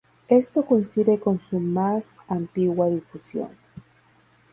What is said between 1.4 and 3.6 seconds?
más antigua difusión.